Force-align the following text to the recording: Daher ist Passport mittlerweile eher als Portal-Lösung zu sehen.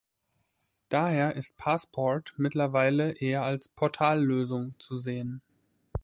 Daher 0.89 1.35
ist 1.35 1.57
Passport 1.57 2.33
mittlerweile 2.35 3.11
eher 3.19 3.43
als 3.43 3.67
Portal-Lösung 3.67 4.73
zu 4.79 4.97
sehen. 4.97 5.43